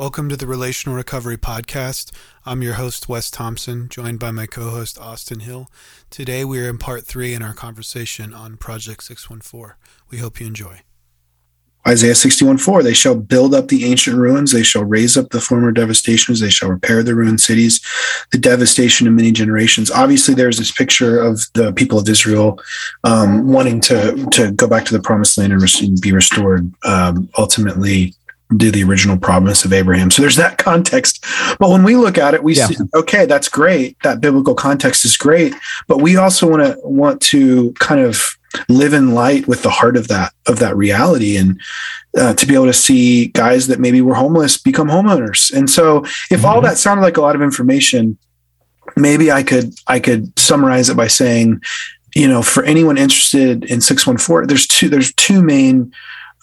[0.00, 2.10] Welcome to the Relational Recovery Podcast.
[2.46, 5.68] I'm your host, Wes Thompson, joined by my co host, Austin Hill.
[6.08, 9.76] Today we are in part three in our conversation on Project 614.
[10.08, 10.84] We hope you enjoy.
[11.86, 15.40] Isaiah 61 4, they shall build up the ancient ruins, they shall raise up the
[15.40, 17.80] former devastations, they shall repair the ruined cities,
[18.32, 19.90] the devastation of many generations.
[19.90, 22.58] Obviously, there's this picture of the people of Israel
[23.04, 28.14] um, wanting to, to go back to the promised land and be restored, um, ultimately
[28.56, 30.10] do the original promise of Abraham.
[30.10, 31.24] So there's that context.
[31.58, 32.66] But when we look at it, we yeah.
[32.66, 33.96] see, okay, that's great.
[34.02, 35.54] That biblical context is great.
[35.86, 38.36] But we also want to want to kind of
[38.68, 41.60] live in light with the heart of that of that reality and
[42.18, 45.98] uh, to be able to see guys that maybe were homeless become homeowners and so
[45.98, 46.46] if mm-hmm.
[46.46, 48.18] all that sounded like a lot of information
[48.96, 51.60] maybe i could i could summarize it by saying
[52.16, 55.92] you know for anyone interested in 614 there's two there's two main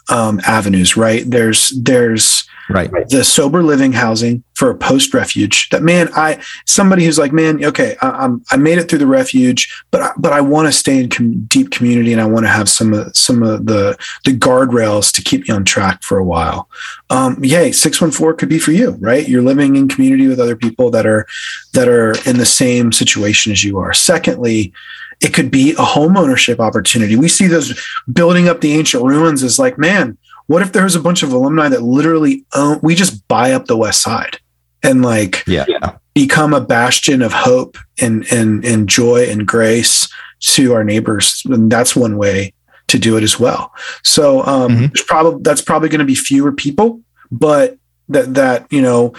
[0.10, 1.24] um, avenues right?
[1.26, 2.92] There's there's right.
[3.10, 7.64] The sober living housing for a post refuge that man i somebody who's like man
[7.64, 10.72] okay I, am i made it through the refuge but I, but i want to
[10.72, 13.96] stay in com- deep community and i want to have some of some of the
[14.26, 16.68] the guardrails to keep me on track for a while.
[17.12, 19.30] Um yay 614 could be for you right?
[19.30, 21.28] You're living in community with other people that are
[21.74, 23.94] that are in the same situation as you are.
[23.94, 24.74] Secondly
[25.20, 27.16] it could be a home ownership opportunity.
[27.16, 27.80] We see those
[28.12, 31.70] building up the ancient ruins as like, man, what if there's a bunch of alumni
[31.70, 34.40] that literally own, we just buy up the West Side
[34.84, 35.66] and like yeah.
[36.14, 40.08] become a bastion of hope and and and joy and grace
[40.40, 41.42] to our neighbors.
[41.46, 42.54] And that's one way
[42.88, 43.74] to do it as well.
[44.04, 45.06] So um, mm-hmm.
[45.08, 47.78] probably that's probably going to be fewer people, but
[48.10, 49.14] that that you know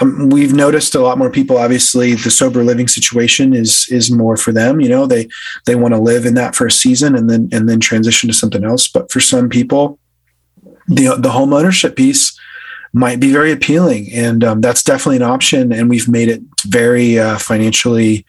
[0.00, 4.36] um, we've noticed a lot more people obviously the sober living situation is is more
[4.36, 5.28] for them you know they
[5.66, 8.34] they want to live in that for a season and then and then transition to
[8.34, 9.98] something else but for some people
[10.88, 12.38] the the home ownership piece
[12.94, 15.72] might be very appealing, and um, that's definitely an option.
[15.72, 18.24] And we've made it very uh, financially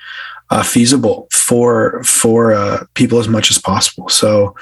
[0.50, 4.10] uh, feasible for for uh, people as much as possible.
[4.10, 4.56] So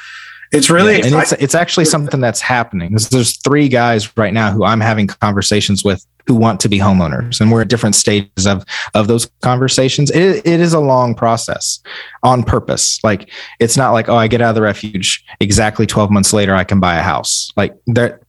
[0.53, 2.91] it's really yeah, and it's it's actually something that's happening.
[2.91, 6.79] There's, there's three guys right now who I'm having conversations with who want to be
[6.79, 10.09] homeowners and we're at different stages of of those conversations.
[10.11, 11.79] It, it is a long process
[12.21, 12.99] on purpose.
[13.03, 16.55] Like it's not like oh i get out of the refuge exactly 12 months later
[16.55, 17.51] i can buy a house.
[17.57, 18.21] Like that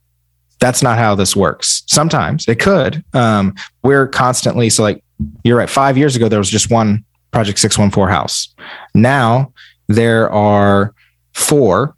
[0.61, 1.83] that's not how this works.
[1.87, 3.05] Sometimes it could.
[3.13, 5.05] Um, we're constantly so like
[5.45, 8.55] you're right five years ago there was just one project 614 house.
[8.95, 9.53] Now
[9.89, 10.95] there are
[11.33, 11.95] four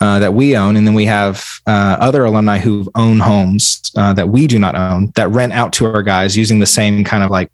[0.00, 4.12] uh, that we own, and then we have uh, other alumni who own homes uh,
[4.14, 7.22] that we do not own that rent out to our guys using the same kind
[7.22, 7.50] of like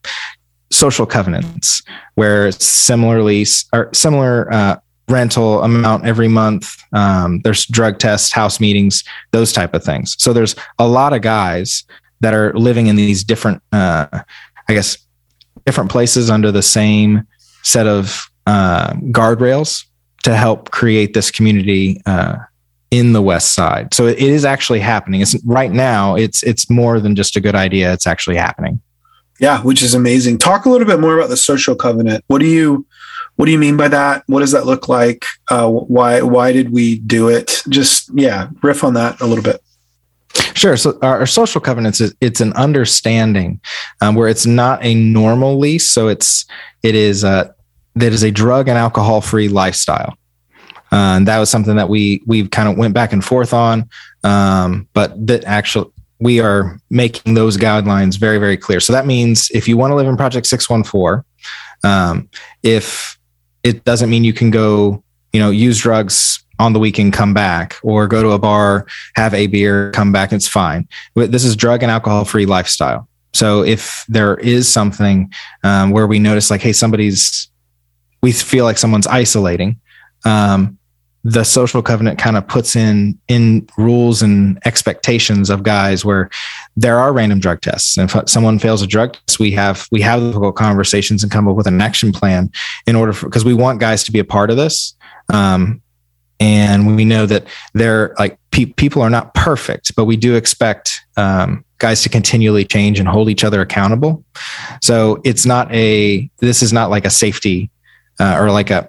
[0.70, 1.82] social covenants,
[2.14, 4.76] where similarly or similar uh,
[5.08, 6.76] rental amount every month.
[6.92, 9.02] Um, there's drug tests, house meetings,
[9.32, 10.14] those type of things.
[10.18, 11.84] So there's a lot of guys
[12.20, 14.06] that are living in these different, uh,
[14.68, 14.98] I guess,
[15.64, 17.26] different places under the same
[17.62, 19.84] set of guardrails
[20.26, 22.34] to help create this community uh,
[22.90, 23.94] in the West Side.
[23.94, 25.20] So it is actually happening.
[25.20, 26.16] It's right now.
[26.16, 27.92] It's it's more than just a good idea.
[27.92, 28.80] It's actually happening.
[29.38, 30.38] Yeah, which is amazing.
[30.38, 32.24] Talk a little bit more about the social covenant.
[32.26, 32.84] What do you
[33.36, 34.24] what do you mean by that?
[34.26, 35.26] What does that look like?
[35.48, 37.62] Uh, why why did we do it?
[37.68, 39.62] Just yeah, riff on that a little bit.
[40.54, 40.76] Sure.
[40.76, 43.60] So our, our social covenants is it's an understanding
[44.00, 45.88] um, where it's not a normal lease.
[45.88, 46.46] So it's
[46.82, 47.52] it is uh,
[47.96, 50.16] that is a drug and alcohol free lifestyle.
[50.92, 53.88] Uh, and that was something that we we kind of went back and forth on,
[54.22, 55.90] um, but that actually
[56.20, 58.78] we are making those guidelines very very clear.
[58.78, 61.24] So that means if you want to live in Project Six One Four,
[61.82, 62.28] um,
[62.62, 63.18] if
[63.64, 65.02] it doesn't mean you can go,
[65.32, 68.86] you know, use drugs on the weekend, come back, or go to a bar,
[69.16, 70.32] have a beer, come back.
[70.32, 70.88] It's fine.
[71.14, 73.08] This is drug and alcohol free lifestyle.
[73.34, 75.32] So if there is something
[75.64, 77.50] um, where we notice like, hey, somebody's
[78.26, 79.80] we feel like someone's isolating.
[80.24, 80.76] Um,
[81.22, 86.28] the social covenant kind of puts in in rules and expectations of guys where
[86.76, 87.96] there are random drug tests.
[87.96, 91.46] And if someone fails a drug test, we have we have difficult conversations and come
[91.46, 92.50] up with an action plan
[92.88, 94.96] in order for because we want guys to be a part of this.
[95.32, 95.80] Um,
[96.40, 101.00] and we know that they're like pe- people are not perfect, but we do expect
[101.16, 104.24] um, guys to continually change and hold each other accountable.
[104.82, 107.70] So it's not a this is not like a safety
[108.20, 108.88] uh, or like a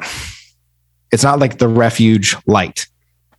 [1.11, 2.87] it's not like the refuge light.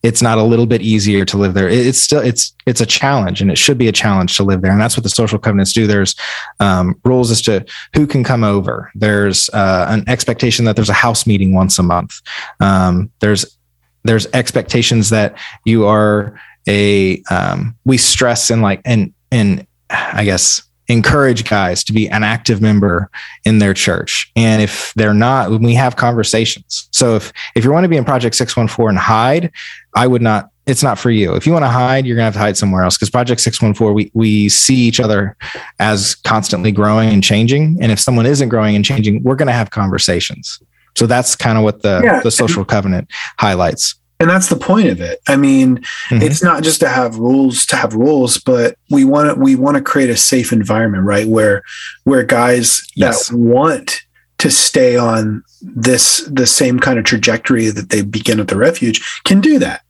[0.03, 1.69] It's not a little bit easier to live there.
[1.69, 4.71] It's still it's it's a challenge and it should be a challenge to live there.
[4.71, 5.87] And that's what the social covenants do.
[5.87, 6.15] There's
[6.61, 8.93] um, rules as to who can come over.
[8.95, 12.21] There's uh, an expectation that there's a house meeting once a month.
[12.61, 13.59] Um, there's
[14.05, 20.63] there's expectations that you are a um, we stress and like and and I guess,
[20.89, 23.11] encourage guys to be an active member
[23.45, 24.31] in their church.
[24.35, 26.89] And if they're not, we have conversations.
[26.93, 29.53] So if if you want to be in Project 614 and hide,
[29.95, 31.35] I would not it's not for you.
[31.35, 32.97] If you want to hide, you're gonna have to hide somewhere else.
[32.97, 35.37] Because Project 614, we we see each other
[35.79, 37.79] as constantly growing and changing.
[37.81, 40.61] And if someone isn't growing and changing, we're gonna have conversations.
[40.97, 42.21] So that's kind of what the yeah.
[42.21, 43.09] the social covenant
[43.39, 46.23] highlights and that's the point of it i mean mm-hmm.
[46.23, 49.77] it's not just to have rules to have rules but we want to we want
[49.77, 51.63] to create a safe environment right where
[52.05, 53.29] where guys yes.
[53.29, 54.03] that want
[54.39, 59.21] to stay on this the same kind of trajectory that they begin at the refuge
[59.25, 59.83] can do that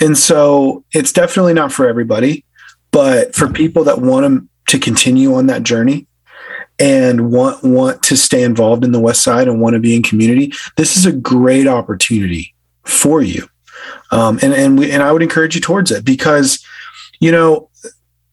[0.00, 2.44] and so it's definitely not for everybody
[2.92, 6.06] but for people that want to, to continue on that journey
[6.78, 10.02] and want want to stay involved in the west side and want to be in
[10.02, 12.54] community this is a great opportunity
[12.84, 13.46] for you
[14.10, 16.64] um, and and we and I would encourage you towards it because
[17.20, 17.70] you know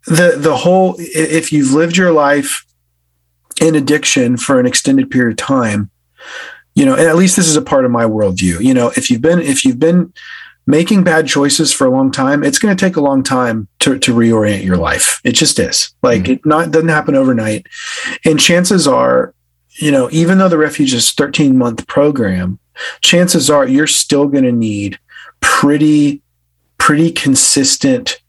[0.06, 2.66] the the whole if you've lived your life
[3.62, 5.90] in addiction for an extended period of time,
[6.76, 8.60] you know, and at least this is a part of my worldview.
[8.62, 10.14] You know, if you've been if you've been
[10.68, 13.98] making bad choices for a long time, it's going to take a long time to,
[13.98, 15.22] to reorient your life.
[15.24, 15.96] It just is.
[16.04, 16.34] Like mm-hmm.
[16.34, 17.66] it not doesn't happen overnight.
[18.26, 19.34] And chances are,
[19.80, 22.60] you know, even though the refuge is 13 month program,
[23.02, 25.00] chances are you're still going to need
[25.42, 26.22] pretty
[26.78, 28.22] pretty consistent,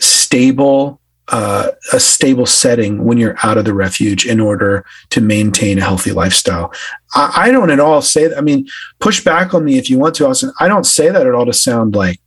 [0.00, 5.78] stable, uh, a stable setting when you're out of the refuge in order to maintain
[5.78, 6.72] a healthy lifestyle.
[7.14, 8.36] I, I don't at all say that.
[8.36, 8.66] I mean,
[8.98, 10.52] push back on me if you want to, Austin.
[10.58, 12.20] I don't say that at all to sound like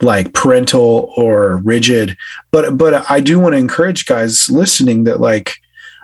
[0.00, 2.16] like parental or rigid,
[2.50, 5.54] but but I do want to encourage guys listening that like,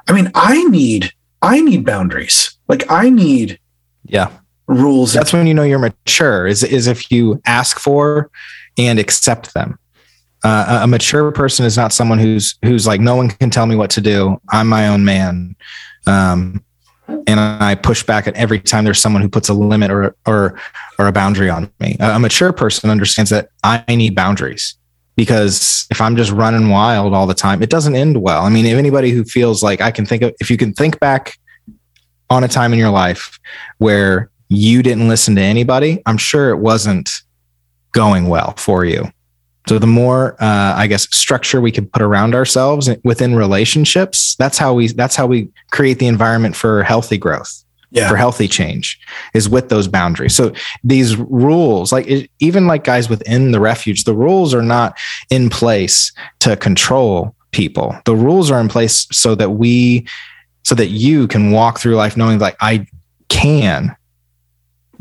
[0.08, 2.56] I mean, I need I need boundaries.
[2.68, 3.58] Like I need
[4.04, 4.30] yeah
[4.70, 5.12] rules.
[5.12, 6.46] That's when you know you're mature.
[6.46, 8.30] Is is if you ask for
[8.78, 9.78] and accept them.
[10.42, 13.76] Uh, a mature person is not someone who's who's like no one can tell me
[13.76, 14.40] what to do.
[14.48, 15.54] I'm my own man,
[16.06, 16.64] um,
[17.26, 20.58] and I push back at every time there's someone who puts a limit or or
[20.98, 21.96] or a boundary on me.
[22.00, 24.76] A mature person understands that I need boundaries
[25.14, 28.42] because if I'm just running wild all the time, it doesn't end well.
[28.42, 30.98] I mean, if anybody who feels like I can think of, if you can think
[31.00, 31.38] back
[32.30, 33.38] on a time in your life
[33.76, 37.08] where you didn't listen to anybody, I'm sure it wasn't
[37.92, 39.10] going well for you.
[39.68, 44.58] So the more, uh, I guess, structure we can put around ourselves within relationships, that's
[44.58, 48.08] how we that's how we create the environment for healthy growth, yeah.
[48.08, 48.98] for healthy change,
[49.32, 50.34] is with those boundaries.
[50.34, 54.98] So these rules, like it, even like guys within the refuge, the rules are not
[55.30, 56.10] in place
[56.40, 57.96] to control people.
[58.06, 60.06] The rules are in place so that we,
[60.64, 62.86] so that you can walk through life knowing like I
[63.28, 63.94] can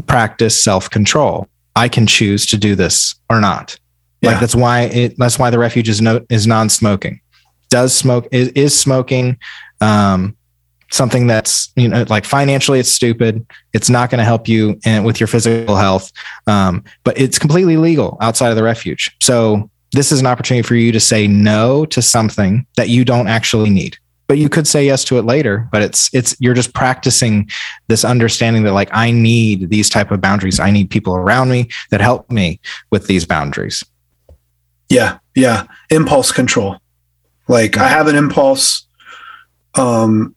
[0.08, 1.48] practice self control.
[1.76, 3.78] I can choose to do this or not.
[4.22, 4.32] Yeah.
[4.32, 7.22] Like that's why it, that's why the refuge is no, is non smoking.
[7.70, 9.38] Does smoke is, is smoking
[9.82, 10.36] um,
[10.92, 13.46] something that's you know like financially it's stupid.
[13.74, 16.12] It's not going to help you and with your physical health,
[16.48, 19.16] um, but it's completely legal outside of the refuge.
[19.22, 23.28] So this is an opportunity for you to say no to something that you don't
[23.28, 23.98] actually need
[24.30, 27.50] but you could say yes to it later but it's it's you're just practicing
[27.88, 30.60] this understanding that like i need these type of boundaries.
[30.60, 32.60] I need people around me that help me
[32.92, 33.84] with these boundaries.
[34.90, 35.66] Yeah yeah.
[35.90, 36.78] Impulse control.
[37.48, 38.86] Like i have an impulse.
[39.76, 40.36] Um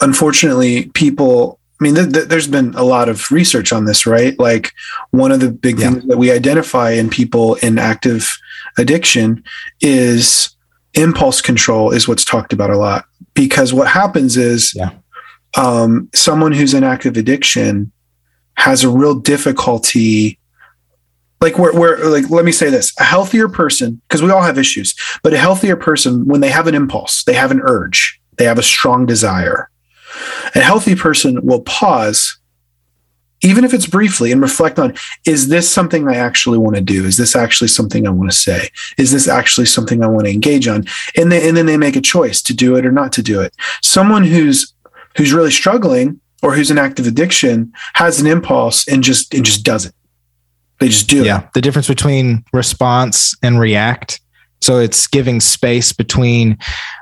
[0.00, 4.38] unfortunately people i mean th- th- there's been a lot of research on this right?
[4.38, 4.72] Like
[5.10, 5.90] one of the big yeah.
[5.90, 8.38] things that we identify in people in active
[8.78, 9.42] addiction
[9.80, 10.56] is
[10.94, 13.04] impulse control is what's talked about a lot
[13.34, 14.90] because what happens is yeah.
[15.56, 17.92] um, someone who's in active addiction
[18.54, 20.38] has a real difficulty
[21.40, 24.58] like we're, we're like let me say this a healthier person because we all have
[24.58, 28.44] issues but a healthier person when they have an impulse they have an urge they
[28.44, 29.70] have a strong desire
[30.54, 32.37] a healthy person will pause
[33.42, 37.04] even if it's briefly and reflect on is this something i actually want to do?
[37.04, 38.68] Is this actually something i want to say?
[38.96, 40.84] Is this actually something i want to engage on?
[41.16, 43.40] And, they, and then they make a choice to do it or not to do
[43.40, 43.54] it.
[43.82, 44.72] Someone who's
[45.16, 49.64] who's really struggling or who's in active addiction has an impulse and just and just
[49.64, 49.94] does it.
[50.80, 51.52] They just do yeah it.
[51.54, 54.20] the difference between response and react.
[54.60, 56.58] So it's giving space between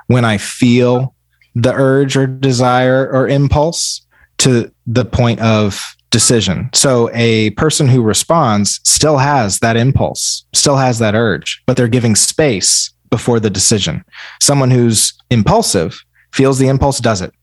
[0.07, 1.15] when i feel
[1.55, 4.05] the urge or desire or impulse
[4.37, 6.69] to the point of decision.
[6.73, 11.87] So a person who responds still has that impulse, still has that urge, but they're
[11.87, 14.03] giving space before the decision.
[14.41, 15.99] Someone who's impulsive
[16.33, 17.33] feels the impulse, does it,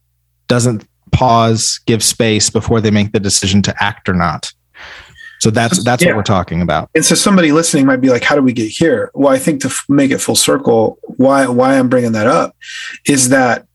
[0.48, 4.52] doesn't pause, give space before they make the decision to act or not.
[5.40, 6.10] So that's that's Yeah.
[6.10, 6.88] what we're talking about.
[6.94, 9.60] And so somebody listening might be like, "How do we get here?" Well, I think
[9.62, 12.56] to f- make it full circle, why why I'm bringing that up
[13.06, 13.66] is that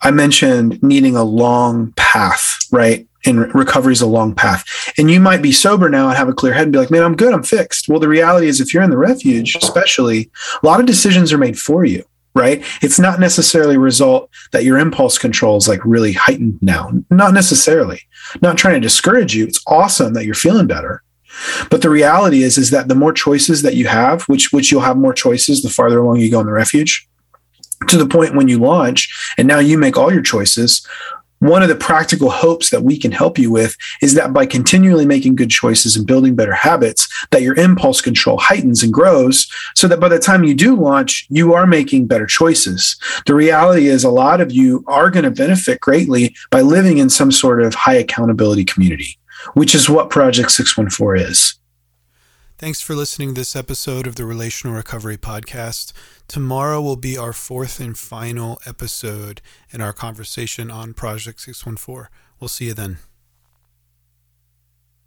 [0.00, 3.06] I mentioned needing a long path, right?
[3.24, 4.64] And recovery is a long path.
[4.96, 7.02] And you might be sober now and have a clear head and be like, "Man,
[7.02, 7.34] I'm good.
[7.34, 10.30] I'm fixed." Well, the reality is, if you're in the refuge, especially,
[10.62, 12.04] a lot of decisions are made for you.
[12.34, 12.62] Right.
[12.82, 16.92] It's not necessarily a result that your impulse control is like really heightened now.
[17.10, 18.02] Not necessarily.
[18.40, 19.44] Not trying to discourage you.
[19.44, 21.02] It's awesome that you're feeling better.
[21.70, 24.82] But the reality is, is that the more choices that you have, which which you'll
[24.82, 27.08] have more choices the farther along you go in the refuge,
[27.88, 30.86] to the point when you launch, and now you make all your choices.
[31.40, 35.06] One of the practical hopes that we can help you with is that by continually
[35.06, 39.86] making good choices and building better habits, that your impulse control heightens and grows so
[39.88, 42.96] that by the time you do launch, you are making better choices.
[43.26, 47.10] The reality is a lot of you are going to benefit greatly by living in
[47.10, 49.18] some sort of high accountability community
[49.54, 51.57] which is what Project 614 is.
[52.58, 55.92] Thanks for listening to this episode of the Relational Recovery Podcast.
[56.26, 62.08] Tomorrow will be our fourth and final episode in our conversation on Project 614.
[62.40, 62.98] We'll see you then.